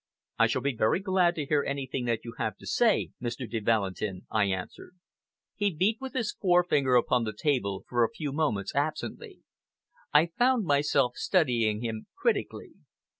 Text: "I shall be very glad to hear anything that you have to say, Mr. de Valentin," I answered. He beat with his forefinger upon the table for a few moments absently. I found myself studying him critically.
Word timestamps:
"I 0.39 0.47
shall 0.47 0.63
be 0.63 0.75
very 0.75 0.99
glad 0.99 1.35
to 1.35 1.45
hear 1.45 1.61
anything 1.63 2.05
that 2.05 2.25
you 2.25 2.33
have 2.39 2.57
to 2.57 2.65
say, 2.65 3.11
Mr. 3.21 3.47
de 3.47 3.59
Valentin," 3.59 4.25
I 4.31 4.45
answered. 4.45 4.95
He 5.53 5.69
beat 5.71 5.99
with 6.01 6.13
his 6.15 6.31
forefinger 6.31 6.95
upon 6.95 7.23
the 7.23 7.37
table 7.37 7.85
for 7.87 8.03
a 8.03 8.09
few 8.09 8.31
moments 8.31 8.73
absently. 8.73 9.41
I 10.11 10.31
found 10.39 10.65
myself 10.65 11.17
studying 11.17 11.81
him 11.83 12.07
critically. 12.17 12.71